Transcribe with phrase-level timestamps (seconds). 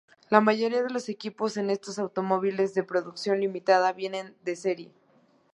[0.31, 4.91] La mayoría de los equipos en estos automóviles de producción limitada vienen de serie.